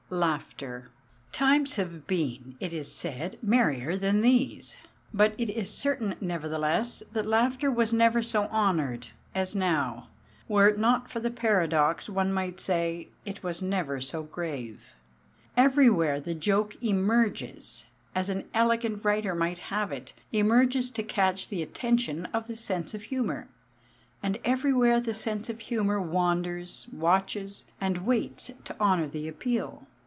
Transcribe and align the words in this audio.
LAUGHTER 0.13 0.89
Times 1.31 1.75
have 1.77 2.05
been, 2.05 2.57
it 2.59 2.73
is 2.73 2.91
said, 2.93 3.37
merrier 3.41 3.95
than 3.95 4.19
these; 4.19 4.75
but 5.13 5.33
it 5.37 5.49
is 5.49 5.73
certain 5.73 6.15
nevertheless 6.19 7.01
that 7.13 7.25
laughter 7.25 7.73
never 7.93 8.17
was 8.19 8.29
so 8.29 8.43
honoured 8.49 9.07
as 9.33 9.55
now; 9.55 10.09
were 10.49 10.67
it 10.67 10.77
not 10.77 11.09
for 11.09 11.21
the 11.21 11.31
paradox 11.31 12.09
one 12.09 12.33
might 12.33 12.59
say, 12.59 13.07
it 13.23 13.39
never 13.63 13.95
was 13.95 14.09
so 14.09 14.23
grave. 14.23 14.95
Everywhere 15.55 16.19
the 16.19 16.35
joke 16.35 16.75
"emerges" 16.83 17.85
as 18.13 18.27
an 18.27 18.49
"elegant" 18.53 19.05
writer 19.05 19.33
might 19.33 19.59
have 19.59 19.93
it 19.93 20.11
emerges 20.33 20.91
to 20.91 21.03
catch 21.03 21.47
the 21.47 21.63
attention 21.63 22.25
of 22.33 22.49
the 22.49 22.57
sense 22.57 22.93
of 22.93 23.03
humour; 23.03 23.47
and 24.21 24.39
everywhere 24.43 24.99
the 24.99 25.13
sense 25.13 25.47
of 25.49 25.61
humour 25.61 26.01
wanders, 26.01 26.87
watches, 26.91 27.63
and 27.79 28.05
waits 28.05 28.51
to 28.65 28.77
honour 28.77 29.07
the 29.07 29.29
appeal. 29.29 29.87